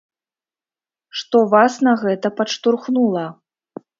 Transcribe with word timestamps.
Што 1.19 1.41
вас 1.51 1.77
на 1.87 1.93
гэта 2.03 2.27
падштурхнула? 2.39 3.25